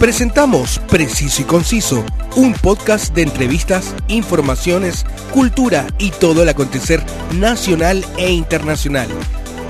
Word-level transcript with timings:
Presentamos 0.00 0.78
Preciso 0.88 1.42
y 1.42 1.44
Conciso, 1.44 2.04
un 2.36 2.54
podcast 2.54 3.12
de 3.16 3.22
entrevistas, 3.22 3.96
informaciones, 4.06 5.04
cultura 5.34 5.88
y 5.98 6.12
todo 6.12 6.44
el 6.44 6.48
acontecer 6.48 7.02
nacional 7.34 8.04
e 8.16 8.30
internacional. 8.30 9.08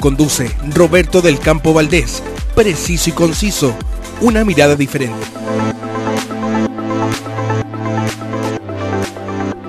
Conduce 0.00 0.50
Roberto 0.74 1.22
del 1.22 1.38
Campo 1.38 1.72
Valdés. 1.72 2.22
Preciso 2.54 3.08
y 3.08 3.14
Conciso, 3.14 3.74
una 4.20 4.44
mirada 4.44 4.76
diferente. 4.76 5.16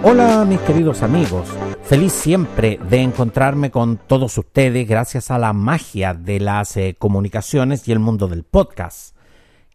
Hola 0.04 0.44
mis 0.44 0.60
queridos 0.60 1.04
amigos, 1.04 1.48
feliz 1.84 2.12
siempre 2.12 2.78
de 2.90 3.02
encontrarme 3.02 3.72
con 3.72 3.96
todos 3.96 4.38
ustedes 4.38 4.86
gracias 4.86 5.32
a 5.32 5.38
la 5.38 5.54
magia 5.54 6.14
de 6.14 6.42
las 6.42 6.76
eh, 6.76 6.98
comunicaciones 7.00 7.88
y 7.88 7.94
el 7.94 8.00
mundo 8.00 8.28
del 8.28 8.44
podcast. 8.44 9.16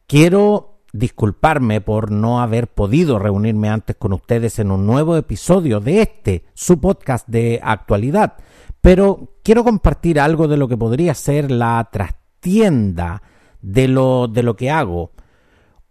Quiero 0.06 0.73
disculparme 0.94 1.80
por 1.80 2.12
no 2.12 2.40
haber 2.40 2.68
podido 2.68 3.18
reunirme 3.18 3.68
antes 3.68 3.96
con 3.96 4.12
ustedes 4.12 4.60
en 4.60 4.70
un 4.70 4.86
nuevo 4.86 5.16
episodio 5.16 5.80
de 5.80 6.02
este, 6.02 6.44
su 6.54 6.80
podcast 6.80 7.26
de 7.26 7.60
actualidad, 7.62 8.34
pero 8.80 9.34
quiero 9.42 9.64
compartir 9.64 10.20
algo 10.20 10.46
de 10.46 10.56
lo 10.56 10.68
que 10.68 10.76
podría 10.76 11.14
ser 11.14 11.50
la 11.50 11.88
trastienda 11.90 13.22
de 13.60 13.88
lo, 13.88 14.28
de 14.28 14.44
lo 14.44 14.54
que 14.54 14.70
hago. 14.70 15.10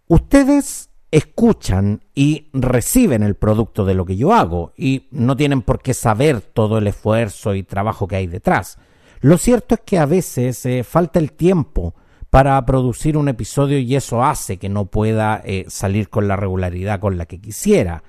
Ustedes 0.06 0.88
escuchan 1.10 2.02
y 2.14 2.48
reciben 2.54 3.22
el 3.22 3.34
producto 3.34 3.84
de 3.84 3.94
lo 3.94 4.06
que 4.06 4.16
yo 4.16 4.32
hago 4.32 4.72
y 4.74 5.08
no 5.10 5.36
tienen 5.36 5.60
por 5.60 5.82
qué 5.82 5.92
saber 5.92 6.40
todo 6.40 6.78
el 6.78 6.86
esfuerzo 6.86 7.54
y 7.54 7.62
trabajo 7.62 8.08
que 8.08 8.16
hay 8.16 8.26
detrás. 8.26 8.78
Lo 9.20 9.36
cierto 9.36 9.74
es 9.74 9.82
que 9.82 9.98
a 9.98 10.06
veces 10.06 10.64
eh, 10.64 10.82
falta 10.82 11.18
el 11.18 11.32
tiempo 11.32 11.94
para 12.34 12.66
producir 12.66 13.16
un 13.16 13.28
episodio 13.28 13.78
y 13.78 13.94
eso 13.94 14.24
hace 14.24 14.56
que 14.56 14.68
no 14.68 14.86
pueda 14.86 15.40
eh, 15.44 15.66
salir 15.68 16.08
con 16.08 16.26
la 16.26 16.34
regularidad 16.34 16.98
con 16.98 17.16
la 17.16 17.26
que 17.26 17.40
quisiera. 17.40 18.02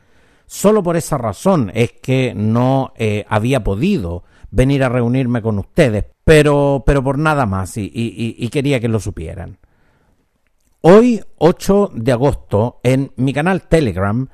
Solo 0.48 0.82
por 0.82 0.98
esa 0.98 1.20
razón 1.20 1.72
es 1.76 1.92
que 1.92 2.34
no 2.36 2.92
eh, 2.96 3.24
había 3.30 3.64
podido 3.64 4.24
venir 4.50 4.84
a 4.84 4.90
reunirme 4.90 5.44
con 5.44 5.60
ustedes, 5.60 6.06
pero, 6.24 6.82
pero 6.88 7.04
por 7.04 7.20
nada 7.20 7.46
más 7.46 7.78
y, 7.78 7.92
y 7.94 8.50
quería 8.50 8.80
que 8.80 8.88
lo 8.88 9.00
supieran. 9.00 9.60
Hoy, 10.82 11.22
8 11.38 11.92
de 11.94 12.12
agosto, 12.12 12.80
en 12.82 13.12
mi 13.18 13.32
canal 13.32 13.68
Telegram, 13.68 14.28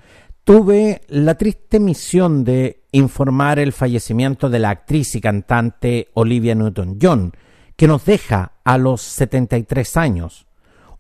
tuve 0.46 1.02
la 1.10 1.36
triste 1.36 1.82
misión 1.82 2.46
de 2.46 2.84
informar 2.94 3.60
el 3.60 3.74
fallecimiento 3.74 4.50
de 4.50 4.60
la 4.60 4.70
actriz 4.70 5.16
y 5.16 5.20
cantante 5.20 6.08
Olivia 6.14 6.56
Newton-John, 6.56 7.34
que 7.82 7.88
nos 7.88 8.06
deja 8.06 8.52
a 8.64 8.78
los 8.78 9.02
73 9.02 9.98
años, 9.98 10.46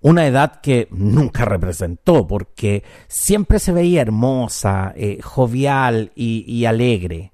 una 0.02 0.26
edad 0.26 0.62
que 0.62 0.88
nunca 0.90 1.46
representó 1.46 2.26
porque 2.26 2.84
siempre 3.08 3.60
se 3.60 3.72
veía 3.72 4.02
hermosa, 4.02 4.92
eh, 4.96 5.20
jovial 5.22 6.12
y, 6.16 6.66
alegre. 6.66 7.34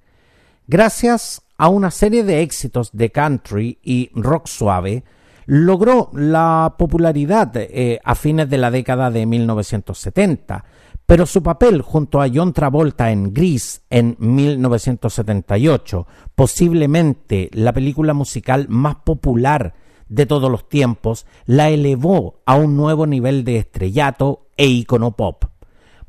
Gracias 0.68 1.44
a 1.58 1.70
una 1.70 1.92
serie 1.92 2.25
de 2.25 2.42
éxitos 2.42 2.90
de 2.92 3.09
country 3.09 3.80
y 3.81 4.12
rock 4.16 4.48
suave, 4.48 5.06
logró 5.45 6.09
la 6.12 6.75
popularidad 6.78 7.50
eh, 7.56 8.02
a 8.03 8.16
fines 8.16 8.50
de 8.50 8.58
la 8.58 8.70
década 8.70 9.12
de 9.12 9.25
1970, 9.25 10.66
pero 11.08 11.25
su 11.25 11.41
papel 11.41 11.81
junto 11.81 12.22
a 12.22 12.27
John 12.31 12.52
Travolta 12.52 13.11
en 13.11 13.33
Grease 13.33 13.80
en 13.89 14.17
1978, 14.19 16.05
posiblemente 16.36 17.50
la 17.53 17.72
película 17.72 18.13
musical 18.13 18.67
más 18.67 18.97
popular 18.97 19.73
de 20.09 20.25
todos 20.25 20.52
los 20.52 20.67
tiempos, 20.67 21.25
la 21.45 21.69
elevó 21.69 22.41
a 22.45 22.55
un 22.55 22.75
nuevo 22.75 23.08
nivel 23.08 23.45
de 23.45 23.55
estrellato 23.58 24.47
e 24.58 24.67
icono 24.67 25.16
pop. 25.16 25.45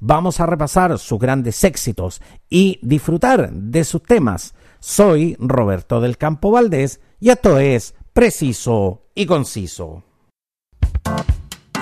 Vamos 0.01 0.41
a 0.41 0.47
repasar 0.47 0.99
sus 0.99 1.19
grandes 1.21 1.63
éxitos 1.63 2.21
y 2.51 2.81
disfrutar 2.83 3.53
de 3.53 3.85
sus 3.85 4.03
temas. 4.03 4.55
Soy 4.81 5.37
Roberto 5.39 6.01
del 6.01 6.19
Campo 6.19 6.51
Valdés 6.51 7.01
y 7.21 7.31
esto 7.31 7.61
es 7.61 7.95
Preciso 8.13 9.03
y 9.15 9.27
Conciso. 9.27 10.03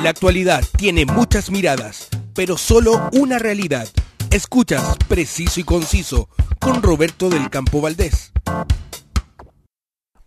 La 0.03 0.11
actualidad 0.11 0.63
tiene 0.77 1.07
muchas 1.07 1.51
miradas 1.51 2.11
pero 2.37 2.59
solo 2.59 3.09
una 3.13 3.39
realidad. 3.39 3.89
Escuchas 4.31 4.97
Preciso 5.09 5.59
y 5.59 5.65
Conciso 5.65 6.29
con 6.61 6.83
Roberto 6.83 7.31
del 7.31 7.49
Campo 7.49 7.81
Valdés. 7.81 8.33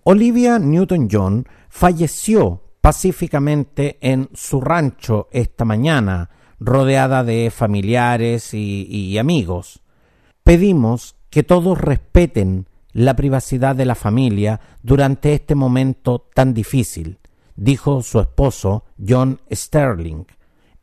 Olivia 0.03 0.57
Newton-John 0.57 1.47
falleció 1.69 2.63
pacíficamente 2.81 3.99
en 4.01 4.29
su 4.33 4.59
rancho 4.59 5.27
esta 5.31 5.65
mañana, 5.65 6.31
rodeada 6.59 7.23
de 7.23 7.51
familiares 7.55 8.55
y, 8.55 8.87
y 8.89 9.17
amigos. 9.19 9.83
Pedimos 10.43 11.15
que 11.29 11.43
todos 11.43 11.77
respeten 11.77 12.67
la 12.91 13.15
privacidad 13.15 13.75
de 13.75 13.85
la 13.85 13.95
familia 13.95 14.59
durante 14.81 15.33
este 15.33 15.53
momento 15.53 16.27
tan 16.33 16.55
difícil, 16.55 17.19
dijo 17.55 18.01
su 18.01 18.19
esposo 18.19 18.85
John 18.97 19.39
Sterling 19.51 20.25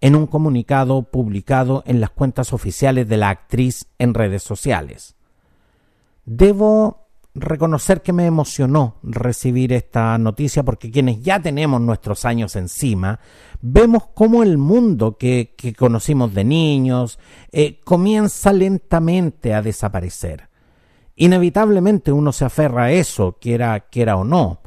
en 0.01 0.15
un 0.17 0.27
comunicado 0.27 1.03
publicado 1.03 1.83
en 1.87 2.01
las 2.01 2.11
cuentas 2.11 2.53
oficiales 2.53 3.09
de 3.09 3.17
la 3.17 3.31
actriz 3.31 3.87
en 3.99 4.15
redes 4.15 4.43
sociales. 4.43 5.17
Debo 6.25 7.07
reconocer 7.37 8.03
que 8.03 8.12
me 8.12 8.27
emocionó 8.27 8.97
recibir 9.03 9.73
esta 9.73 10.17
noticia 10.19 10.62
porque 10.62 10.91
quienes 10.91 11.23
ya 11.23 11.41
tenemos 11.41 11.81
nuestros 11.81 12.25
años 12.25 12.56
encima, 12.56 13.21
vemos 13.61 14.05
cómo 14.15 14.43
el 14.43 14.59
mundo 14.59 15.17
que, 15.19 15.55
conocimos 15.79 16.33
de 16.35 16.45
niños 16.45 17.19
eh, 17.53 17.81
comienza 17.85 18.53
lentamente 18.53 19.55
a 19.55 19.62
desaparecer. 19.62 20.49
Inevitablemente 21.15 22.12
uno 22.12 22.33
se 22.33 22.45
aferra 22.45 22.85
a 22.85 22.93
eso, 22.93 23.39
quiera, 23.41 23.81
quiera 23.81 24.17
o 24.17 24.25
no. 24.25 24.61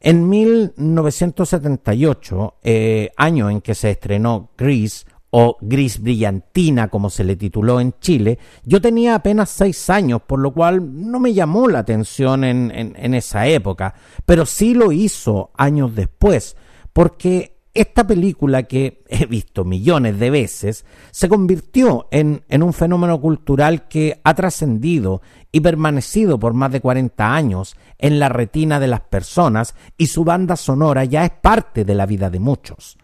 En 0.00 0.28
1978, 0.28 2.54
eh, 2.62 3.10
año 3.16 3.50
en 3.50 3.60
que 3.60 3.74
se 3.74 3.90
estrenó 3.90 4.50
Gris, 4.56 5.04
o 5.30 5.58
Gris 5.60 6.00
Brillantina, 6.00 6.86
como 6.88 7.10
se 7.10 7.24
le 7.24 7.34
tituló 7.36 7.80
en 7.80 7.94
Chile, 8.00 8.38
yo 8.64 8.80
tenía 8.80 9.16
apenas 9.16 9.50
seis 9.50 9.90
años, 9.90 10.22
por 10.26 10.38
lo 10.38 10.52
cual 10.52 11.10
no 11.10 11.20
me 11.20 11.34
llamó 11.34 11.68
la 11.68 11.80
atención 11.80 12.44
en, 12.44 12.72
en 12.74 13.14
esa 13.14 13.46
época, 13.46 13.94
pero 14.24 14.46
sí 14.46 14.72
lo 14.72 14.92
hizo 14.92 15.50
años 15.56 15.94
después, 15.94 16.56
porque 16.92 17.55
esta 17.76 18.06
película 18.06 18.64
que 18.64 19.04
he 19.08 19.26
visto 19.26 19.64
millones 19.64 20.18
de 20.18 20.30
veces 20.30 20.84
se 21.10 21.28
convirtió 21.28 22.08
en, 22.10 22.42
un 22.62 22.72
fenómeno 22.72 23.20
cultural 23.20 23.88
que 23.88 24.20
ha 24.24 24.34
trascendido 24.34 25.22
y 25.52 25.60
permanecido 25.60 26.38
por 26.38 26.54
más 26.54 26.72
de 26.72 26.80
40 26.80 27.34
años 27.34 27.76
en 27.98 28.18
la 28.18 28.28
retina 28.28 28.80
de 28.80 28.88
las 28.88 29.00
personas 29.00 29.74
y 29.96 30.06
su 30.06 30.24
banda 30.24 30.56
sonora 30.56 31.04
ya 31.04 31.24
es 31.24 31.30
parte 31.30 31.84
de 31.84 31.94
la 31.94 32.06
vida 32.06 32.30
de 32.30 32.40
muchos. 32.40 32.98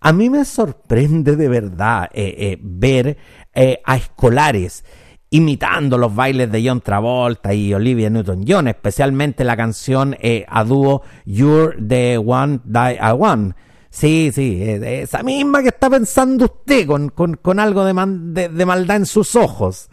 A 0.00 0.12
mí 0.12 0.30
me 0.30 0.44
sorprende 0.44 1.36
de 1.36 1.48
verdad 1.48 2.10
eh, 2.12 2.34
eh, 2.38 2.58
ver 2.60 3.16
eh, 3.54 3.80
a 3.84 3.96
escolares 3.96 4.84
imitando 5.30 5.96
los 5.96 6.14
bailes 6.14 6.50
de 6.52 6.66
John 6.66 6.80
Travolta 6.80 7.54
y 7.54 7.72
Olivia 7.72 8.10
Newton-John, 8.10 8.68
especialmente 8.68 9.44
la 9.44 9.56
canción 9.56 10.14
a 10.46 10.64
dúo 10.64 11.02
You're 11.24 11.76
the 11.82 12.18
One 12.18 12.60
That 12.70 12.96
I 12.96 13.12
Want 13.12 13.54
Sí, 13.92 14.30
sí, 14.34 14.56
eh, 14.62 15.02
esa 15.02 15.22
misma 15.22 15.60
que 15.60 15.68
está 15.68 15.90
pensando 15.90 16.46
usted 16.46 16.86
con, 16.86 17.10
con, 17.10 17.60
algo 17.60 17.84
de, 17.84 18.48
de, 18.48 18.66
maldad 18.66 18.96
en 18.96 19.06
sus 19.06 19.36
ojos. 19.36 19.90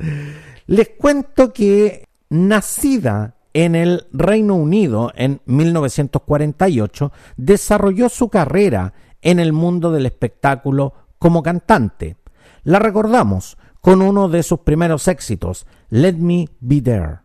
Les 0.68 0.92
cuento 0.98 1.52
que 1.52 2.08
nacida 2.30 3.36
en 3.54 3.76
el 3.76 4.08
Reino 4.14 4.56
Unido 4.56 5.12
en 5.16 5.42
1948, 5.46 7.12
desarrolló 7.36 8.08
su 8.08 8.30
carrera 8.30 8.94
en 9.22 9.38
el 9.38 9.52
mundo 9.52 9.92
del 9.92 10.06
espectáculo 10.06 10.94
como 11.18 11.44
cantante. 11.44 12.16
La 12.64 12.80
recordamos 12.80 13.58
con 13.82 14.02
uno 14.02 14.30
de 14.30 14.44
sus 14.44 14.60
primeros 14.60 15.10
éxitos, 15.10 15.68
Let 15.90 16.14
Me 16.14 16.48
Be 16.62 16.82
There. 16.82 17.18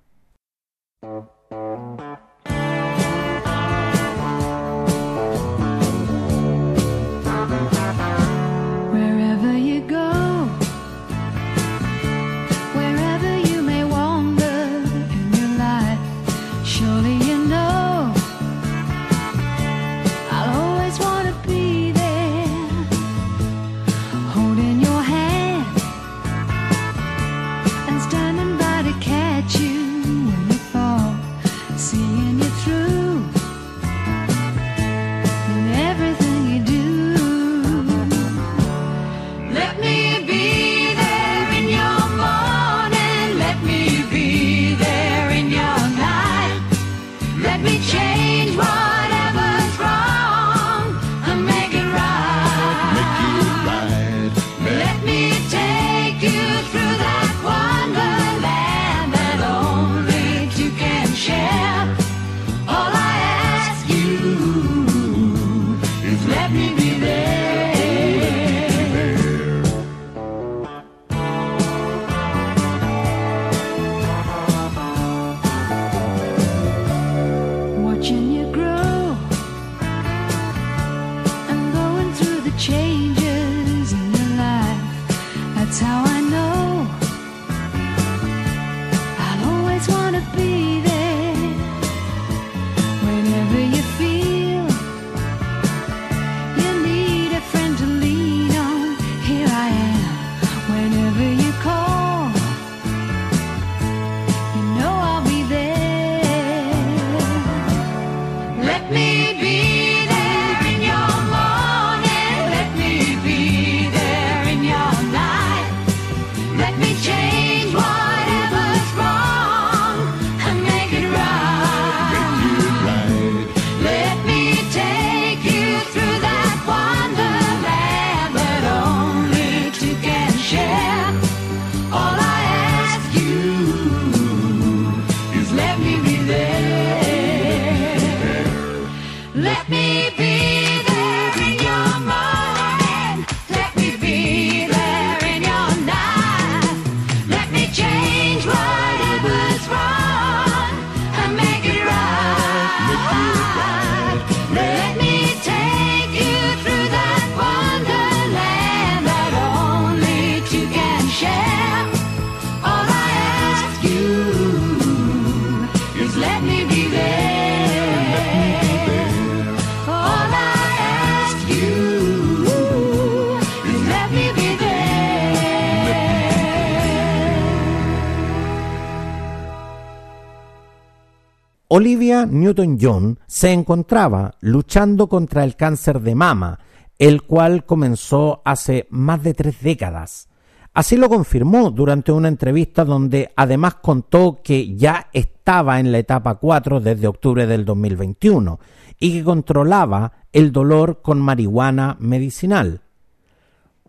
Olivia 181.76 182.24
Newton-John 182.24 183.18
se 183.26 183.50
encontraba 183.50 184.36
luchando 184.38 185.08
contra 185.08 185.42
el 185.42 185.56
cáncer 185.56 186.00
de 186.02 186.14
mama, 186.14 186.60
el 187.00 187.22
cual 187.22 187.64
comenzó 187.66 188.42
hace 188.44 188.86
más 188.90 189.24
de 189.24 189.34
tres 189.34 189.60
décadas. 189.60 190.28
Así 190.72 190.96
lo 190.96 191.08
confirmó 191.08 191.72
durante 191.72 192.12
una 192.12 192.28
entrevista 192.28 192.84
donde 192.84 193.32
además 193.34 193.74
contó 193.82 194.40
que 194.44 194.76
ya 194.76 195.08
estaba 195.12 195.80
en 195.80 195.90
la 195.90 195.98
etapa 195.98 196.36
4 196.36 196.78
desde 196.78 197.08
octubre 197.08 197.44
del 197.48 197.64
2021 197.64 198.60
y 199.00 199.14
que 199.14 199.24
controlaba 199.24 200.12
el 200.32 200.52
dolor 200.52 201.02
con 201.02 201.20
marihuana 201.20 201.96
medicinal. 201.98 202.82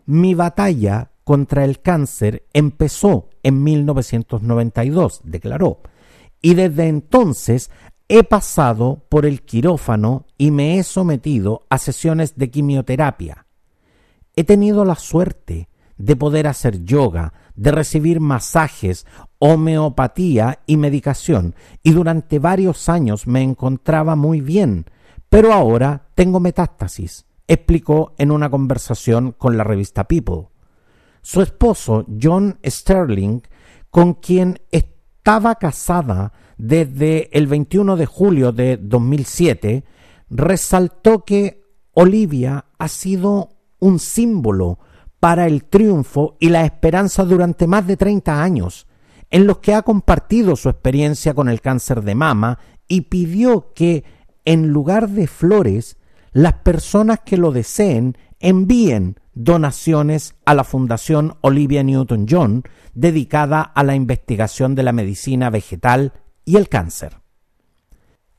Mi 0.06 0.34
batalla 0.34 1.12
contra 1.22 1.64
el 1.64 1.82
cáncer 1.82 2.46
empezó 2.52 3.28
en 3.44 3.62
1992, 3.62 5.20
declaró, 5.22 5.82
y 6.42 6.54
desde 6.54 6.88
entonces 6.88 7.70
he 8.08 8.22
pasado 8.22 9.04
por 9.08 9.26
el 9.26 9.42
quirófano 9.42 10.26
y 10.38 10.50
me 10.50 10.78
he 10.78 10.82
sometido 10.82 11.66
a 11.70 11.78
sesiones 11.78 12.36
de 12.36 12.50
quimioterapia. 12.50 13.46
He 14.36 14.44
tenido 14.44 14.84
la 14.84 14.96
suerte 14.96 15.68
de 15.96 16.14
poder 16.14 16.46
hacer 16.46 16.84
yoga, 16.84 17.32
de 17.54 17.72
recibir 17.72 18.20
masajes, 18.20 19.06
homeopatía 19.38 20.60
y 20.66 20.76
medicación, 20.76 21.54
y 21.82 21.92
durante 21.92 22.38
varios 22.38 22.88
años 22.88 23.26
me 23.26 23.42
encontraba 23.42 24.14
muy 24.14 24.40
bien, 24.40 24.86
pero 25.28 25.52
ahora 25.52 26.08
tengo 26.14 26.38
metástasis, 26.38 27.26
explicó 27.48 28.14
en 28.18 28.30
una 28.30 28.50
conversación 28.50 29.32
con 29.32 29.56
la 29.56 29.64
revista 29.64 30.04
People. 30.04 30.48
Su 31.22 31.40
esposo, 31.40 32.04
John 32.22 32.58
Sterling, 32.64 33.40
con 33.90 34.14
quien 34.14 34.60
estaba 35.26 35.56
casada 35.56 36.32
desde 36.56 37.36
el 37.36 37.48
21 37.48 37.96
de 37.96 38.06
julio 38.06 38.52
de 38.52 38.76
2007, 38.76 39.82
resaltó 40.30 41.24
que 41.24 41.64
Olivia 41.94 42.66
ha 42.78 42.86
sido 42.86 43.48
un 43.80 43.98
símbolo 43.98 44.78
para 45.18 45.48
el 45.48 45.64
triunfo 45.64 46.36
y 46.38 46.50
la 46.50 46.64
esperanza 46.64 47.24
durante 47.24 47.66
más 47.66 47.88
de 47.88 47.96
30 47.96 48.40
años, 48.40 48.86
en 49.28 49.48
los 49.48 49.58
que 49.58 49.74
ha 49.74 49.82
compartido 49.82 50.54
su 50.54 50.68
experiencia 50.68 51.34
con 51.34 51.48
el 51.48 51.60
cáncer 51.60 52.02
de 52.02 52.14
mama 52.14 52.60
y 52.86 53.00
pidió 53.00 53.72
que, 53.74 54.04
en 54.44 54.68
lugar 54.68 55.08
de 55.08 55.26
flores, 55.26 55.96
las 56.30 56.52
personas 56.52 57.18
que 57.26 57.36
lo 57.36 57.50
deseen 57.50 58.16
envíen 58.38 59.18
donaciones 59.36 60.34
a 60.44 60.54
la 60.54 60.64
Fundación 60.64 61.36
Olivia 61.42 61.84
Newton-John 61.84 62.64
dedicada 62.94 63.60
a 63.60 63.84
la 63.84 63.94
investigación 63.94 64.74
de 64.74 64.82
la 64.82 64.92
medicina 64.92 65.50
vegetal 65.50 66.14
y 66.44 66.56
el 66.56 66.68
cáncer. 66.68 67.18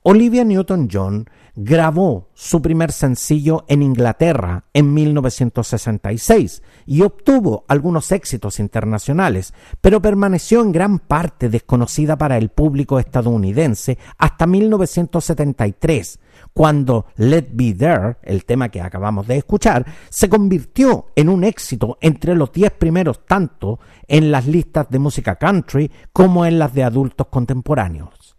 Olivia 0.02 0.44
Newton-John 0.44 1.30
grabó 1.54 2.30
su 2.34 2.62
primer 2.62 2.92
sencillo 2.92 3.66
en 3.68 3.84
Inglaterra 3.84 4.66
en 4.74 4.94
1966 4.94 6.64
y 6.86 7.02
obtuvo 7.02 7.66
algunos 7.68 8.12
éxitos 8.12 8.60
internacionales, 8.60 9.54
pero 9.82 10.02
permaneció 10.02 10.62
en 10.62 10.72
gran 10.72 11.00
parte 11.00 11.50
desconocida 11.50 12.18
para 12.18 12.38
el 12.38 12.50
público 12.50 13.00
estadounidense 13.00 13.98
hasta 14.18 14.48
1973, 14.48 16.20
cuando 16.58 17.06
Let 17.18 17.50
Be 17.52 17.76
There, 17.76 18.18
el 18.24 18.44
tema 18.44 18.70
que 18.70 18.82
acabamos 18.82 19.28
de 19.28 19.38
escuchar, 19.38 19.86
se 20.10 20.28
convirtió 20.28 21.06
en 21.16 21.30
un 21.30 21.44
éxito 21.44 22.00
entre 22.02 22.36
los 22.36 22.52
diez 22.52 22.72
primeros 22.72 23.28
tanto 23.28 23.80
en 24.08 24.32
las 24.32 24.48
listas 24.48 24.90
de 24.90 24.98
música 24.98 25.36
country 25.36 25.92
como 26.12 26.48
en 26.48 26.58
las 26.58 26.74
de 26.74 26.84
adultos 26.84 27.28
contemporáneos. 27.28 28.36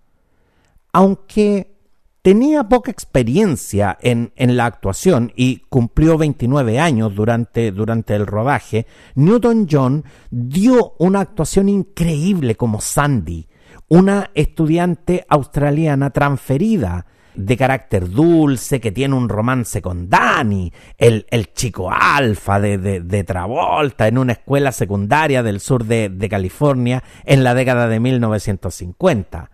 Aunque 0.93 1.77
tenía 2.21 2.65
poca 2.65 2.91
experiencia 2.91 3.97
en, 4.01 4.33
en, 4.35 4.57
la 4.57 4.67
actuación 4.67 5.33
y 5.37 5.59
cumplió 5.69 6.19
29 6.19 6.81
años 6.81 7.15
durante, 7.15 7.71
durante 7.71 8.17
el 8.17 8.27
rodaje, 8.27 8.89
Newton-John 9.15 10.03
dio 10.29 10.95
una 10.99 11.21
actuación 11.21 11.69
increíble 11.69 12.57
como 12.57 12.81
Sandy, 12.81 13.47
una 13.87 14.33
estudiante 14.35 15.25
australiana 15.29 16.11
transferida 16.11 17.07
de 17.35 17.57
carácter 17.57 18.09
dulce, 18.09 18.81
que 18.81 18.93
tiene 18.93 19.15
un 19.15 19.29
romance 19.29 19.81
con 19.81 20.09
Danny, 20.09 20.73
el, 20.97 21.27
el 21.31 21.53
chico 21.53 21.91
alfa 21.91 22.61
de, 22.61 22.79
de, 22.79 23.01
de, 23.01 23.25
Travolta 23.25 24.09
en 24.09 24.19
una 24.19 24.33
escuela 24.33 24.73
secundaria 24.73 25.43
del 25.43 25.61
sur 25.61 25.85
de, 25.85 26.09
de 26.09 26.29
California 26.29 27.03
en 27.25 27.45
la 27.45 27.55
década 27.55 27.89
de 27.89 28.01
1950. 28.01 29.51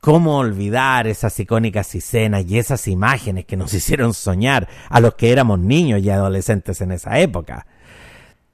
¿Cómo 0.00 0.36
olvidar 0.36 1.06
esas 1.06 1.40
icónicas 1.40 1.94
escenas 1.94 2.44
y 2.46 2.58
esas 2.58 2.88
imágenes 2.88 3.46
que 3.46 3.56
nos 3.56 3.72
hicieron 3.74 4.12
soñar 4.12 4.68
a 4.90 5.00
los 5.00 5.14
que 5.14 5.32
éramos 5.32 5.58
niños 5.58 6.02
y 6.02 6.10
adolescentes 6.10 6.80
en 6.80 6.92
esa 6.92 7.18
época? 7.20 7.66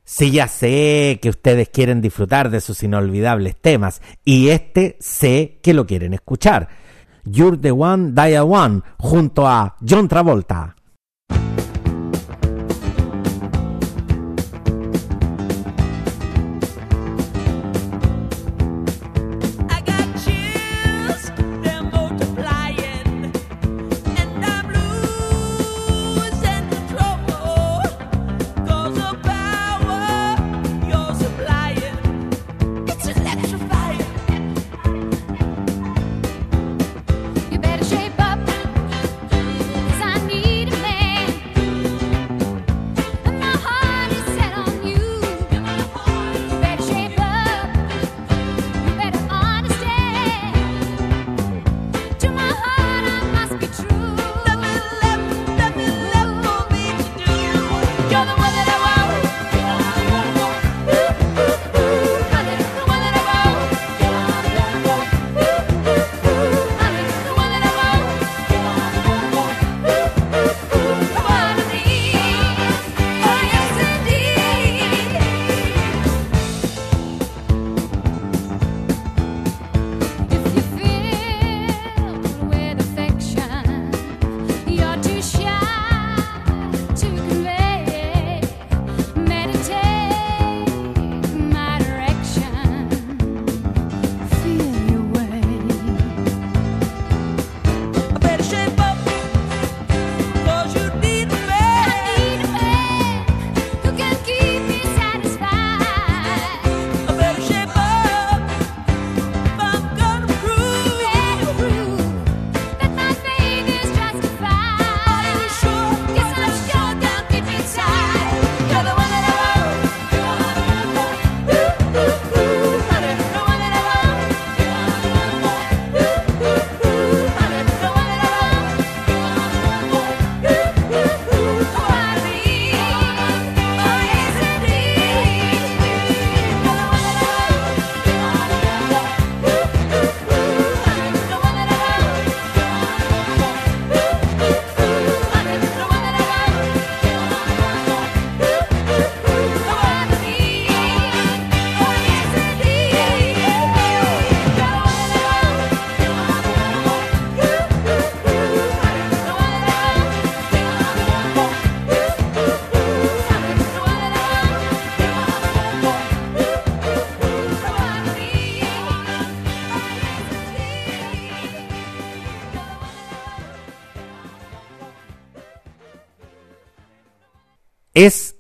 Sí, 0.05 0.33
ya 0.33 0.49
sé 0.49 1.21
que 1.23 1.29
ustedes 1.29 1.69
quieren 1.69 2.01
disfrutar 2.01 2.51
de 2.51 2.61
sus 2.61 2.83
inolvidables 2.83 3.55
temas 3.55 4.03
y 4.25 4.49
este 4.49 4.97
sé 4.99 5.59
que 5.63 5.73
lo 5.73 5.87
quieren 5.87 6.15
escuchar. 6.15 6.69
You're 7.33 7.57
the 7.57 7.71
One, 7.71 8.13
Die 8.13 8.35
a 8.35 8.45
One, 8.45 8.83
junto 8.99 9.47
a 9.47 9.73
John 9.79 10.09
Travolta. 10.09 10.75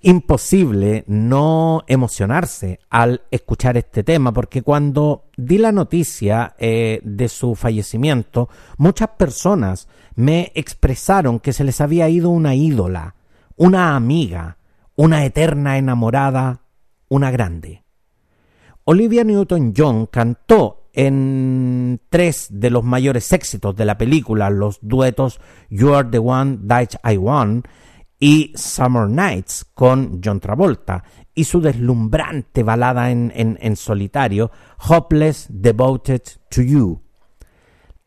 Imposible 0.03 1.05
no 1.07 1.83
emocionarse 1.87 2.81
al 2.89 3.23
escuchar 3.31 3.77
este 3.77 4.03
tema 4.03 4.33
porque 4.33 4.63
cuando 4.63 5.25
di 5.37 5.59
la 5.59 5.73
noticia 5.73 6.55
eh, 6.59 7.01
de 7.05 7.29
su 7.29 7.55
fallecimiento, 7.55 8.49
muchas 8.79 9.11
personas 9.11 9.89
me 10.15 10.53
expresaron 10.55 11.39
que 11.41 11.53
se 11.53 11.65
les 11.65 11.81
había 11.81 12.09
ido 12.09 12.31
una 12.31 12.55
ídola, 12.55 13.15
una 13.57 13.95
amiga, 13.95 14.57
una 14.97 15.25
eterna 15.25 15.77
enamorada, 15.77 16.63
una 17.09 17.31
grande. 17.31 17.85
Olivia 18.85 19.25
Newton-John 19.25 20.07
cantó 20.07 20.89
en 20.93 22.01
tres 22.09 22.49
de 22.51 22.71
los 22.71 22.85
mayores 22.85 23.33
éxitos 23.33 23.77
de 23.77 23.85
la 23.85 23.99
película, 23.99 24.51
los 24.51 24.79
duetos 24.81 25.41
You 25.69 25.95
Are 25.95 26.09
the 26.09 26.19
One 26.19 26.59
That 26.67 26.89
I 27.05 27.17
Want 27.17 27.67
y 28.21 28.53
Summer 28.55 29.09
Nights 29.09 29.67
con 29.75 30.21
John 30.23 30.39
Travolta 30.39 31.03
y 31.35 31.45
su 31.45 31.61
deslumbrante 31.61 32.63
balada 32.63 33.11
en, 33.11 33.33
en, 33.35 33.59
en 33.61 33.75
solitario 33.75 34.51
Hopeless 34.89 35.47
Devoted 35.49 36.23
to 36.51 36.61
You. 36.61 37.01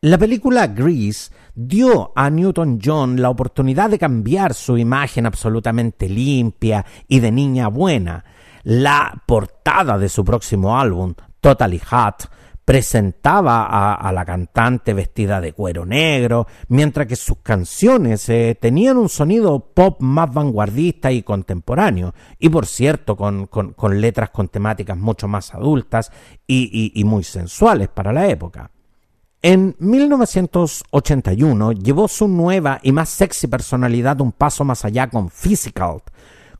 La 0.01 0.17
película 0.17 0.67
Grease 0.67 1.31
dio 1.55 2.11
a 2.15 2.29
Newton 2.29 2.79
John 2.83 3.21
la 3.21 3.29
oportunidad 3.29 3.89
de 3.89 3.97
cambiar 3.97 4.53
su 4.53 4.77
imagen 4.77 5.25
absolutamente 5.25 6.07
limpia 6.07 6.85
y 7.07 7.19
de 7.19 7.31
niña 7.31 7.69
buena. 7.69 8.23
La 8.63 9.23
portada 9.25 9.97
de 9.97 10.09
su 10.09 10.23
próximo 10.23 10.77
álbum, 10.77 11.13
Totally 11.39 11.79
Hot, 11.79 12.29
presentaba 12.65 13.95
a, 13.95 14.11
la 14.11 14.25
cantante 14.25 14.93
vestida 14.93 15.41
de 15.41 15.53
cuero 15.53 15.85
negro, 15.85 16.47
mientras 16.69 17.07
que 17.07 17.15
sus 17.15 17.37
canciones 17.39 18.29
eh, 18.29 18.57
tenían 18.59 18.97
un 18.97 19.09
sonido 19.09 19.59
pop 19.59 19.99
más 19.99 20.33
vanguardista 20.33 21.11
y 21.11 21.23
contemporáneo, 21.23 22.13
y 22.39 22.49
por 22.49 22.65
cierto, 22.65 23.15
con, 23.15 23.49
letras 23.99 24.29
con 24.29 24.47
temáticas 24.47 24.97
mucho 24.97 25.27
más 25.27 25.53
adultas 25.53 26.11
y, 26.47 26.91
y 26.95 27.03
muy 27.03 27.23
sensuales 27.23 27.89
para 27.89 28.13
la 28.13 28.27
época. 28.27 28.71
En 29.41 29.75
1981 29.79 31.73
llevó 31.73 32.07
su 32.07 32.29
nueva 32.29 32.79
y 32.81 32.93
más 32.93 33.09
sexy 33.09 33.47
personalidad 33.47 34.21
un 34.21 34.31
paso 34.31 34.63
más 34.63 34.85
allá 34.85 35.09
con 35.09 35.29
Physical, 35.29 36.01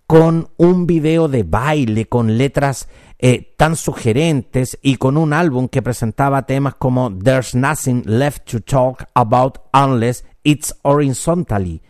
con 0.08 0.50
un 0.58 0.86
video 0.86 1.28
de 1.28 1.44
baile 1.44 2.06
con 2.06 2.38
letras 2.38 2.88
eh, 3.20 3.54
tan 3.58 3.76
sugerentes 3.76 4.78
y 4.82 4.98
con 4.98 5.18
un 5.18 5.34
álbum 5.34 5.70
que 5.70 5.82
presentaba 5.82 6.46
temas 6.46 6.76
como 6.76 7.18
There's 7.18 7.56
Nothing 7.56 8.04
Left 8.06 8.50
to 8.52 8.60
Talk 8.60 9.06
About 9.14 9.60
Unless 9.74 10.26
It's 10.44 10.76
Horizontally, 10.82 11.82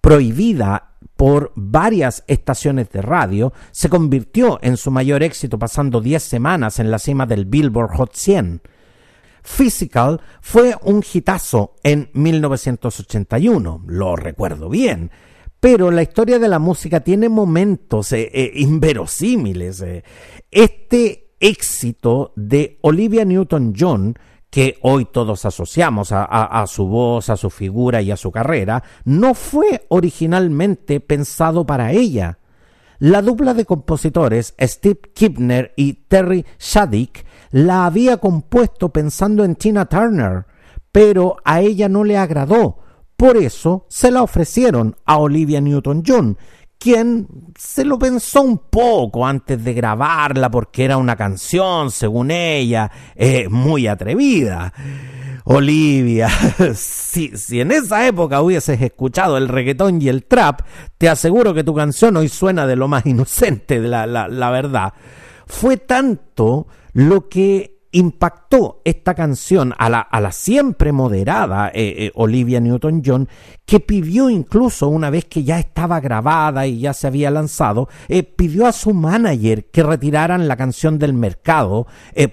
prohibida 0.00 0.88
por 1.16 1.52
varias 1.56 2.24
estaciones 2.26 2.90
de 2.90 3.02
radio, 3.02 3.52
se 3.70 3.88
convirtió 3.88 4.58
en 4.62 4.76
su 4.76 4.90
mayor 4.90 5.22
éxito 5.22 5.58
pasando 5.58 6.00
10 6.00 6.22
semanas 6.22 6.78
en 6.78 6.90
la 6.90 6.98
cima 6.98 7.26
del 7.26 7.44
Billboard 7.44 7.96
Hot 7.96 8.14
100. 8.14 8.62
Physical 9.42 10.20
fue 10.40 10.76
un 10.82 11.02
hitazo 11.02 11.74
en 11.82 12.10
1981, 12.12 13.82
lo 13.86 14.16
recuerdo 14.16 14.68
bien, 14.68 15.10
pero 15.60 15.90
la 15.90 16.02
historia 16.02 16.38
de 16.38 16.48
la 16.48 16.58
música 16.58 17.00
tiene 17.00 17.28
momentos 17.28 18.12
eh, 18.12 18.30
eh, 18.32 18.52
inverosímiles. 18.54 19.80
Eh. 19.80 20.04
Este 20.50 21.32
éxito 21.40 22.32
de 22.36 22.78
Olivia 22.82 23.24
Newton-John, 23.24 24.16
que 24.50 24.78
hoy 24.82 25.06
todos 25.06 25.44
asociamos 25.44 26.12
a, 26.12 26.24
a, 26.24 26.66
su 26.66 26.86
voz, 26.86 27.28
a 27.28 27.36
su 27.36 27.50
figura 27.50 28.00
y 28.00 28.10
a 28.10 28.16
su 28.16 28.30
carrera, 28.30 28.82
no 29.04 29.34
fue 29.34 29.84
originalmente 29.88 31.00
pensado 31.00 31.66
para 31.66 31.92
ella. 31.92 32.38
La 33.00 33.22
dupla 33.22 33.54
de 33.54 33.64
compositores 33.64 34.54
Steve 34.60 35.00
Kipner 35.14 35.72
y 35.76 35.94
Terry 36.08 36.44
Shaddick 36.58 37.24
la 37.50 37.86
había 37.86 38.16
compuesto 38.16 38.88
pensando 38.88 39.44
en 39.44 39.54
Tina 39.54 39.86
Turner, 39.86 40.46
pero 40.90 41.36
a 41.44 41.60
ella 41.60 41.88
no 41.88 42.02
le 42.04 42.16
agradó 42.16 42.78
por 43.18 43.36
eso 43.36 43.84
se 43.88 44.12
la 44.12 44.22
ofrecieron 44.22 44.94
a 45.04 45.18
Olivia 45.18 45.60
Newton-John, 45.60 46.38
quien 46.78 47.26
se 47.58 47.84
lo 47.84 47.98
pensó 47.98 48.42
un 48.42 48.58
poco 48.58 49.26
antes 49.26 49.62
de 49.64 49.74
grabarla 49.74 50.48
porque 50.52 50.84
era 50.84 50.96
una 50.98 51.16
canción, 51.16 51.90
según 51.90 52.30
ella, 52.30 52.88
eh, 53.16 53.48
muy 53.48 53.88
atrevida. 53.88 54.72
Olivia, 55.42 56.28
si, 56.76 57.36
si, 57.36 57.60
en 57.60 57.72
esa 57.72 58.06
época 58.06 58.40
hubieses 58.40 58.80
escuchado 58.80 59.36
el 59.36 59.48
reggaetón 59.48 60.00
y 60.00 60.08
el 60.08 60.24
trap, 60.24 60.60
te 60.96 61.08
aseguro 61.08 61.52
que 61.52 61.64
tu 61.64 61.74
canción 61.74 62.16
hoy 62.18 62.28
suena 62.28 62.68
de 62.68 62.76
lo 62.76 62.86
más 62.86 63.04
inocente, 63.06 63.80
de 63.80 63.88
la, 63.88 64.50
verdad. 64.50 64.92
Fue 65.44 65.76
tanto 65.76 66.68
lo 66.92 67.28
que 67.28 67.77
impactó 67.92 68.82
esta 68.84 69.14
canción 69.14 69.74
a 69.78 69.88
la, 69.88 70.00
a 70.00 70.20
la 70.20 70.32
siempre 70.32 70.92
moderada 70.92 71.68
eh, 71.68 71.94
eh, 71.96 72.12
Olivia 72.14 72.60
Newton-John, 72.60 73.28
que 73.64 73.80
pidió 73.80 74.28
incluso 74.30 74.88
una 74.88 75.10
vez 75.10 75.24
que 75.24 75.44
ya 75.44 75.58
estaba 75.58 76.00
grabada 76.00 76.66
y 76.66 76.80
ya 76.80 76.92
se 76.92 77.06
había 77.06 77.30
lanzado, 77.30 77.88
eh, 78.08 78.22
pidió 78.22 78.66
a 78.66 78.72
su 78.72 78.92
manager 78.92 79.70
que 79.70 79.82
retiraran 79.82 80.48
la 80.48 80.56
canción 80.56 80.98
del 80.98 81.14
mercado 81.14 81.86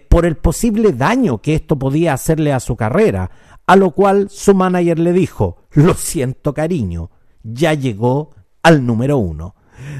por 0.09 0.25
el 0.25 0.37
posible 0.37 0.93
daño 0.93 1.41
que 1.41 1.55
esto 1.55 1.77
podía 1.77 2.13
hacerle 2.13 2.51
a 2.53 2.59
su 2.59 2.75
carrera, 2.75 3.29
a 3.65 3.75
lo 3.75 3.91
cual 3.91 4.29
su 4.29 4.53
manager 4.53 4.99
le 4.99 5.13
dijo, 5.13 5.57
lo 5.71 5.93
siento 5.93 6.53
cariño, 6.53 7.11
ya 7.43 7.73
llegó 7.73 8.31
al 8.63 8.85
número 8.85 9.17
uno. 9.17 9.55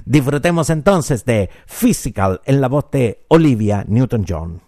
Disfrutemos 0.06 0.70
entonces 0.70 1.26
de 1.26 1.50
Physical 1.66 2.42
en 2.46 2.62
la 2.62 2.68
voz 2.68 2.86
de 2.92 3.26
Olivia 3.30 3.86
Newton-John. 3.88 4.65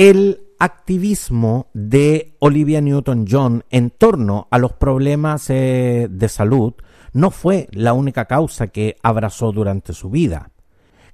El 0.00 0.54
activismo 0.58 1.66
de 1.74 2.34
Olivia 2.38 2.80
Newton-John 2.80 3.64
en 3.68 3.90
torno 3.90 4.48
a 4.50 4.56
los 4.56 4.72
problemas 4.72 5.50
eh, 5.50 6.08
de 6.10 6.28
salud 6.30 6.72
no 7.12 7.30
fue 7.30 7.68
la 7.72 7.92
única 7.92 8.24
causa 8.24 8.68
que 8.68 8.96
abrazó 9.02 9.52
durante 9.52 9.92
su 9.92 10.08
vida. 10.08 10.52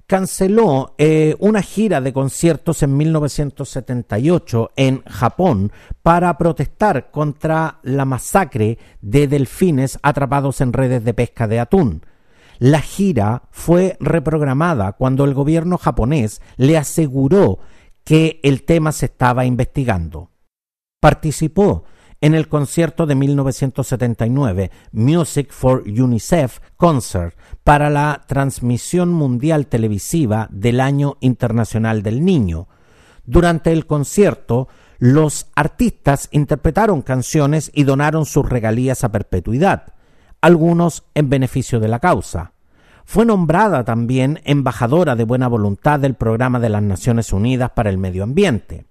Canceló 0.05 0.95
eh, 0.97 1.35
una 1.39 1.63
gira 1.63 1.99
de 1.99 2.13
conciertos 2.13 2.81
en 2.81 2.95
1978 2.95 4.71
en 4.77 5.03
Japón 5.03 5.73
para 6.01 6.37
protestar 6.37 7.11
contra 7.11 7.79
la 7.83 8.05
masacre 8.05 8.77
de 9.01 9.27
delfines 9.27 9.99
atrapados 10.01 10.61
en 10.61 10.71
redes 10.71 11.03
de 11.03 11.13
pesca 11.13 11.45
de 11.49 11.59
atún. 11.59 12.05
La 12.57 12.79
gira 12.79 13.43
fue 13.51 13.97
reprogramada 13.99 14.93
cuando 14.93 15.25
el 15.25 15.33
gobierno 15.33 15.77
japonés 15.77 16.41
le 16.55 16.77
aseguró 16.77 17.59
que 18.07 18.39
el 18.41 18.63
tema 18.63 18.93
se 18.93 19.07
estaba 19.07 19.43
investigando. 19.43 20.31
Participó 21.01 21.83
en 22.21 22.35
el 22.35 22.47
concierto 22.47 23.05
de 23.05 23.15
1979 23.15 24.71
Music 24.93 25.51
for 25.51 25.83
UNICEF 25.85 26.59
Concert 26.77 27.37
para 27.65 27.89
la 27.89 28.23
transmisión 28.25 29.11
mundial 29.11 29.67
televisiva 29.67 30.47
del 30.51 30.79
Año 30.79 31.17
Internacional 31.19 32.01
del 32.01 32.23
Niño. 32.23 32.69
Durante 33.25 33.73
el 33.73 33.85
concierto, 33.85 34.69
los 34.99 35.47
artistas 35.53 36.29
interpretaron 36.31 37.01
canciones 37.01 37.71
y 37.73 37.83
donaron 37.83 38.25
sus 38.25 38.47
regalías 38.47 39.03
a 39.03 39.11
perpetuidad, 39.11 39.95
algunos 40.39 41.03
en 41.13 41.29
beneficio 41.29 41.81
de 41.81 41.89
la 41.89 41.99
causa. 41.99 42.53
Fue 43.09 43.25
nombrada 43.25 43.85
también 43.85 44.41
embajadora 44.43 45.15
de 45.15 45.23
buena 45.23 45.47
voluntad 45.47 45.97
del 45.97 46.15
Programa 46.15 46.59
de 46.59 46.67
las 46.67 46.83
Naciones 46.83 47.31
Unidas 47.31 47.71
para 47.73 47.89
el 47.89 47.97
Medio 47.97 48.21
Ambiente. 48.21 48.83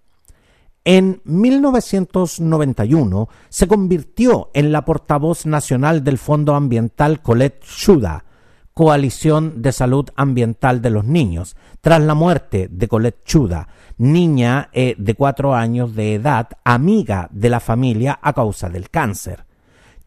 En 0.87 1.21
1991 1.25 3.29
se 3.51 3.69
convirtió 3.69 4.51
en 4.55 4.73
la 4.73 4.87
portavoz 4.87 5.45
nacional 5.45 6.03
del 6.03 6.17
Fondo 6.17 6.55
Ambiental 6.55 7.21
Colette 7.21 7.63
Chuda, 7.63 8.25
Coalición 8.73 9.61
de 9.61 9.73
Salud 9.73 10.09
Ambiental 10.17 10.81
de 10.81 10.89
los 10.89 11.05
Niños, 11.05 11.55
tras 11.83 12.01
la 12.01 12.15
muerte 12.15 12.69
de 12.71 12.89
Colette 12.89 13.23
Chuda, 13.23 13.69
niña 13.99 14.71
eh, 14.73 14.95
de 14.97 15.15
cuatro 15.15 15.55
años 15.55 15.95
de 15.95 16.15
edad, 16.15 16.49
amiga 16.65 17.29
de 17.33 17.51
la 17.51 17.61
familia 17.61 18.19
a 18.23 18.33
causa 18.33 18.71
del 18.71 18.89
cáncer. 18.89 19.45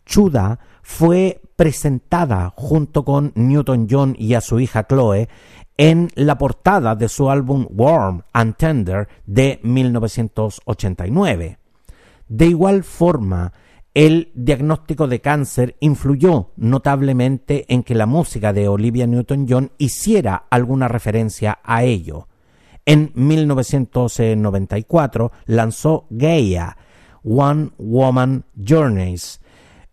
Chuda 0.03 0.57
fue 0.89 1.39
presentada 1.55 2.51
junto 2.55 3.05
con 3.05 3.31
Newton 3.35 3.87
John 3.89 4.13
y 4.17 4.33
a 4.33 4.41
su 4.41 4.59
hija 4.59 4.87
Chloe 4.87 5.29
en 5.77 6.09
la 6.15 6.39
portada 6.39 6.95
de 6.95 7.07
su 7.07 7.29
álbum 7.29 7.67
Warm 7.69 8.23
and 8.33 8.55
Tender 8.55 9.07
de 9.27 9.59
1989. 9.61 11.59
De 12.27 12.45
igual 12.47 12.83
forma, 12.83 13.53
el 13.93 14.31
diagnóstico 14.33 15.07
de 15.07 15.21
cáncer 15.21 15.75
influyó 15.79 16.53
notablemente 16.55 17.65
en 17.69 17.83
que 17.83 17.93
la 17.93 18.07
música 18.07 18.51
de 18.51 18.67
Olivia 18.67 19.05
Newton-John 19.05 19.73
hiciera 19.77 20.45
alguna 20.49 20.87
referencia 20.87 21.59
a 21.63 21.83
ello. 21.83 22.27
En 22.83 23.11
1994 23.13 25.31
lanzó 25.45 26.07
Gaia, 26.09 26.77
One 27.23 27.69
Woman 27.77 28.45
Journeys. 28.57 29.39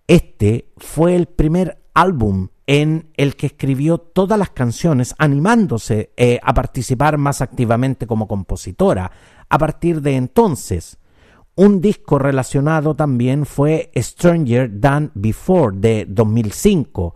Este 0.06 0.72
fue 0.76 1.16
el 1.16 1.26
primer 1.26 1.82
álbum 1.94 2.48
en 2.66 3.10
el 3.16 3.36
que 3.36 3.46
escribió 3.46 3.98
todas 3.98 4.38
las 4.38 4.50
canciones 4.50 5.14
animándose 5.18 6.10
eh, 6.16 6.38
a 6.42 6.54
participar 6.54 7.18
más 7.18 7.40
activamente 7.40 8.06
como 8.06 8.28
compositora. 8.28 9.10
A 9.48 9.58
partir 9.58 10.02
de 10.02 10.16
entonces, 10.16 10.98
un 11.54 11.80
disco 11.80 12.18
relacionado 12.18 12.94
también 12.94 13.46
fue 13.46 13.90
Stranger 13.96 14.80
Than 14.80 15.10
Before 15.14 15.76
de 15.76 16.06
2005. 16.08 17.14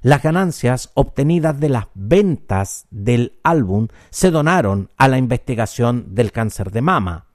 Las 0.00 0.22
ganancias 0.22 0.90
obtenidas 0.94 1.60
de 1.60 1.68
las 1.68 1.86
ventas 1.94 2.86
del 2.90 3.38
álbum 3.44 3.86
se 4.10 4.30
donaron 4.30 4.90
a 4.96 5.06
la 5.08 5.18
investigación 5.18 6.14
del 6.14 6.32
cáncer 6.32 6.72
de 6.72 6.82
mama. 6.82 7.26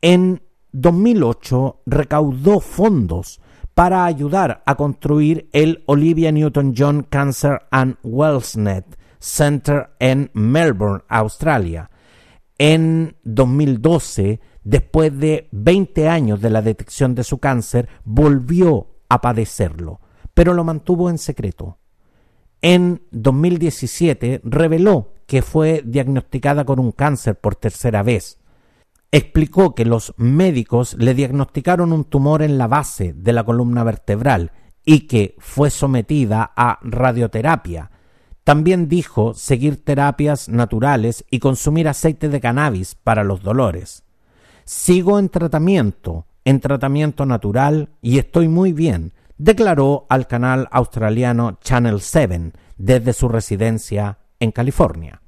En 0.00 0.42
2008 0.72 1.82
recaudó 1.86 2.60
fondos 2.60 3.40
para 3.78 4.06
ayudar 4.06 4.60
a 4.66 4.74
construir 4.74 5.48
el 5.52 5.84
Olivia 5.86 6.32
Newton-John 6.32 7.06
Cancer 7.08 7.60
and 7.70 7.96
Wellness 8.02 8.82
Center 9.20 9.90
en 10.00 10.32
Melbourne, 10.34 11.04
Australia. 11.08 11.88
En 12.58 13.14
2012, 13.22 14.40
después 14.64 15.16
de 15.16 15.48
20 15.52 16.08
años 16.08 16.40
de 16.40 16.50
la 16.50 16.60
detección 16.60 17.14
de 17.14 17.22
su 17.22 17.38
cáncer, 17.38 17.88
volvió 18.02 18.96
a 19.08 19.20
padecerlo, 19.20 20.00
pero 20.34 20.54
lo 20.54 20.64
mantuvo 20.64 21.08
en 21.08 21.18
secreto. 21.18 21.78
En 22.60 23.06
2017 23.12 24.40
reveló 24.42 25.12
que 25.28 25.40
fue 25.40 25.84
diagnosticada 25.86 26.64
con 26.64 26.80
un 26.80 26.90
cáncer 26.90 27.36
por 27.36 27.54
tercera 27.54 28.02
vez 28.02 28.40
explicó 29.10 29.74
que 29.74 29.84
los 29.84 30.14
médicos 30.16 30.94
le 30.98 31.14
diagnosticaron 31.14 31.92
un 31.92 32.04
tumor 32.04 32.42
en 32.42 32.58
la 32.58 32.66
base 32.66 33.12
de 33.14 33.32
la 33.32 33.44
columna 33.44 33.84
vertebral 33.84 34.52
y 34.84 35.06
que 35.06 35.34
fue 35.38 35.70
sometida 35.70 36.52
a 36.56 36.78
radioterapia. 36.82 37.90
También 38.44 38.88
dijo 38.88 39.34
seguir 39.34 39.84
terapias 39.84 40.48
naturales 40.48 41.24
y 41.30 41.38
consumir 41.38 41.88
aceite 41.88 42.28
de 42.28 42.40
cannabis 42.40 42.94
para 42.94 43.24
los 43.24 43.42
dolores. 43.42 44.04
Sigo 44.64 45.18
en 45.18 45.28
tratamiento, 45.28 46.26
en 46.44 46.60
tratamiento 46.60 47.26
natural 47.26 47.90
y 48.00 48.18
estoy 48.18 48.48
muy 48.48 48.72
bien, 48.72 49.12
declaró 49.36 50.06
al 50.08 50.26
canal 50.26 50.68
australiano 50.70 51.58
Channel 51.62 52.00
7 52.00 52.52
desde 52.76 53.12
su 53.12 53.28
residencia 53.28 54.18
en 54.40 54.52
California. 54.52 55.20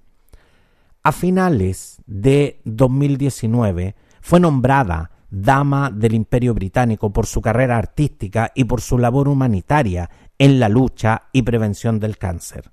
A 1.02 1.12
finales 1.12 2.02
de 2.06 2.60
2019 2.66 3.96
fue 4.20 4.38
nombrada 4.38 5.12
Dama 5.30 5.90
del 5.90 6.12
Imperio 6.12 6.52
Británico 6.52 7.10
por 7.10 7.24
su 7.24 7.40
carrera 7.40 7.78
artística 7.78 8.52
y 8.54 8.64
por 8.64 8.82
su 8.82 8.98
labor 8.98 9.26
humanitaria 9.26 10.10
en 10.38 10.60
la 10.60 10.68
lucha 10.68 11.28
y 11.32 11.40
prevención 11.40 12.00
del 12.00 12.18
cáncer. 12.18 12.72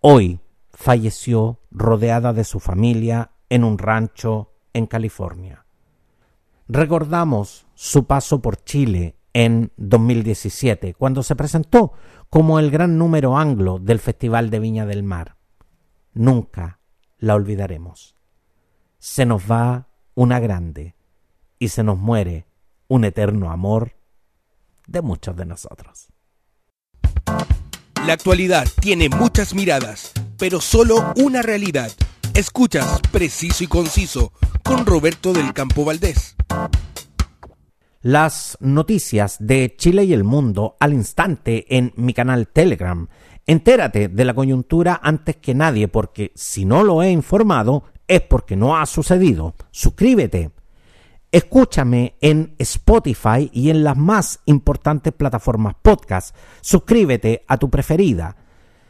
Hoy 0.00 0.40
falleció 0.74 1.60
rodeada 1.70 2.34
de 2.34 2.44
su 2.44 2.60
familia 2.60 3.30
en 3.48 3.64
un 3.64 3.78
rancho 3.78 4.52
en 4.74 4.86
California. 4.86 5.64
Recordamos 6.68 7.66
su 7.74 8.06
paso 8.06 8.42
por 8.42 8.62
Chile 8.62 9.16
en 9.32 9.72
2017, 9.78 10.92
cuando 10.92 11.22
se 11.22 11.36
presentó 11.36 11.92
como 12.28 12.58
el 12.58 12.70
gran 12.70 12.98
número 12.98 13.38
anglo 13.38 13.78
del 13.78 14.00
Festival 14.00 14.50
de 14.50 14.58
Viña 14.58 14.84
del 14.84 15.02
Mar. 15.02 15.36
Nunca 16.12 16.81
la 17.22 17.36
olvidaremos. 17.36 18.16
Se 18.98 19.24
nos 19.24 19.48
va 19.48 19.86
una 20.14 20.40
grande 20.40 20.96
y 21.60 21.68
se 21.68 21.84
nos 21.84 21.96
muere 21.96 22.46
un 22.88 23.04
eterno 23.04 23.52
amor 23.52 23.96
de 24.88 25.02
muchos 25.02 25.36
de 25.36 25.46
nosotros. 25.46 26.08
La 28.04 28.14
actualidad 28.14 28.66
tiene 28.80 29.08
muchas 29.08 29.54
miradas, 29.54 30.12
pero 30.36 30.60
solo 30.60 31.12
una 31.16 31.42
realidad. 31.42 31.92
Escuchas 32.34 33.00
Preciso 33.12 33.62
y 33.62 33.68
Conciso 33.68 34.32
con 34.64 34.84
Roberto 34.84 35.32
del 35.32 35.52
Campo 35.52 35.84
Valdés. 35.84 36.34
Las 38.02 38.58
noticias 38.60 39.36
de 39.38 39.76
Chile 39.76 40.02
y 40.02 40.12
el 40.12 40.24
mundo 40.24 40.76
al 40.80 40.92
instante 40.92 41.76
en 41.76 41.92
mi 41.94 42.12
canal 42.12 42.48
Telegram. 42.48 43.06
Entérate 43.46 44.08
de 44.08 44.24
la 44.24 44.34
coyuntura 44.34 44.98
antes 45.00 45.36
que 45.36 45.54
nadie 45.54 45.86
porque 45.86 46.32
si 46.34 46.64
no 46.64 46.82
lo 46.82 47.02
he 47.04 47.10
informado 47.10 47.84
es 48.08 48.20
porque 48.20 48.56
no 48.56 48.76
ha 48.76 48.86
sucedido. 48.86 49.54
Suscríbete. 49.70 50.50
Escúchame 51.30 52.16
en 52.20 52.56
Spotify 52.58 53.48
y 53.52 53.70
en 53.70 53.84
las 53.84 53.96
más 53.96 54.40
importantes 54.46 55.12
plataformas 55.12 55.76
podcast. 55.80 56.34
Suscríbete 56.60 57.44
a 57.46 57.56
tu 57.56 57.70
preferida. 57.70 58.36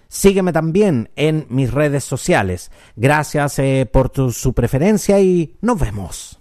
Sígueme 0.09 0.53
también 0.53 1.11
en 1.16 1.46
mis 1.51 1.70
redes 1.70 2.05
sociales. 2.05 2.70
Gracias 2.96 3.59
eh, 3.59 3.88
por 3.90 4.09
tu, 4.09 4.33
su 4.33 4.55
preferencia 4.55 5.20
y 5.20 5.57
nos 5.61 5.79
vemos. 5.79 6.40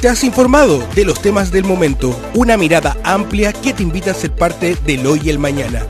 Te 0.00 0.08
has 0.08 0.24
informado 0.24 0.84
de 0.96 1.04
los 1.04 1.22
temas 1.22 1.52
del 1.52 1.62
momento, 1.62 2.18
una 2.34 2.56
mirada 2.56 2.96
amplia 3.04 3.52
que 3.52 3.72
te 3.72 3.84
invita 3.84 4.10
a 4.10 4.14
ser 4.14 4.32
parte 4.32 4.76
del 4.84 5.06
hoy 5.06 5.20
y 5.22 5.30
el 5.30 5.38
mañana. 5.38 5.86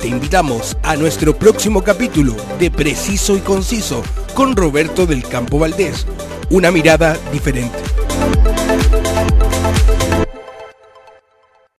Te 0.00 0.08
invitamos 0.08 0.76
a 0.82 0.96
nuestro 0.96 1.38
próximo 1.38 1.84
capítulo 1.84 2.34
de 2.58 2.72
Preciso 2.72 3.36
y 3.36 3.40
Conciso 3.40 4.02
con 4.34 4.56
Roberto 4.56 5.06
del 5.06 5.22
Campo 5.22 5.60
Valdés, 5.60 6.08
una 6.50 6.72
mirada 6.72 7.16
diferente. 7.32 7.78